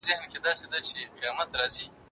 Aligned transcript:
شننه 0.07 0.39
باید 0.43 1.51
وشي. 1.63 1.85